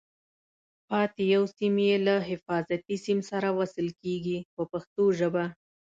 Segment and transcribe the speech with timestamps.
[0.89, 5.45] پاتې یو سیم یې له حفاظتي سیم سره وصل کېږي په پښتو ژبه.